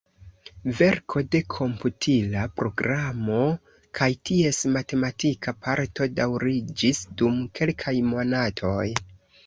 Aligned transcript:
Verko 0.77 1.21
de 1.35 1.41
komputila 1.55 2.45
programo 2.63 3.43
kaj 4.01 4.09
ties 4.31 4.63
matematika 4.79 5.57
parto 5.69 6.11
daŭriĝis 6.23 7.07
dum 7.21 7.41
kelkaj 7.61 7.99
monatoj. 8.13 8.87